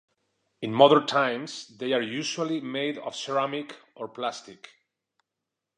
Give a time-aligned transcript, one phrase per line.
[0.63, 4.67] In modern times, they are usually made of ceramic or plastic.